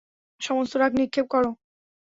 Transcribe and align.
সমস্ত 0.41 0.73
রাগ 0.75 0.91
নিক্ষেপ 0.99 1.25
কর। 1.33 1.43